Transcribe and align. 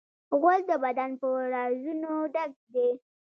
غول 0.39 0.61
د 0.69 0.71
بدن 0.83 1.11
په 1.19 1.27
رازونو 1.53 2.13
ډک 2.33 2.51
دی. 2.73 2.89